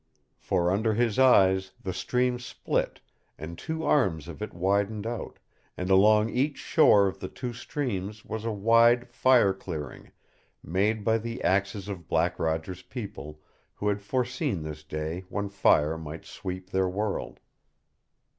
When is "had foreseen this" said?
13.89-14.83